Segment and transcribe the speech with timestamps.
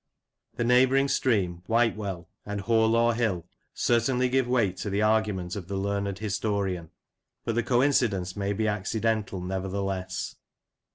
[0.55, 5.77] The neighbouring stream, Whitewell, and Horelaw Hill certainly give weight to the argument of the
[5.77, 6.89] learned historian,
[7.45, 10.37] but the coincidence may be accidental, nevertheless.